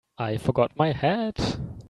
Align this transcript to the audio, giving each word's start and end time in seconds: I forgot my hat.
I 0.17 0.37
forgot 0.37 0.75
my 0.75 0.93
hat. 0.93 1.59